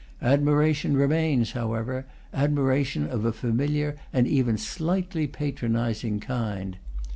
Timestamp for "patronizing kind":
5.27-6.77